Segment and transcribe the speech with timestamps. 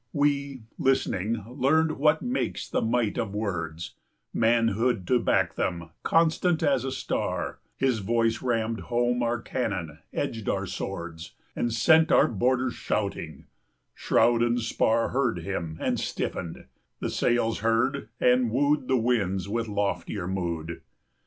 [0.13, 3.93] We, listening, learned what makes the might of words,
[4.33, 9.99] 55 Manhood to back them, constant as a star; His voice rammed home our cannon,
[10.11, 13.45] edged our swords, And sent our boarders shouting;
[13.93, 16.65] shroud and spar Heard him and stiffened;
[16.99, 20.81] the sails heard, and wooed The winds with loftier mood.